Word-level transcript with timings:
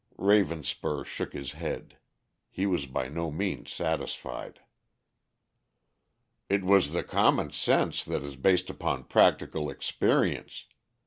Ravenspur 0.17 1.05
shook 1.05 1.33
his 1.33 1.51
head. 1.51 1.99
He 2.49 2.65
was 2.65 2.87
by 2.87 3.07
no 3.07 3.29
means 3.29 3.71
satisfied. 3.71 4.59
"It 6.49 6.63
was 6.63 6.91
the 6.91 7.03
common 7.03 7.51
sense 7.51 8.03
that 8.05 8.23
is 8.23 8.35
based 8.35 8.71
upon 8.71 9.03
practical 9.03 9.69
experience. 9.69 10.65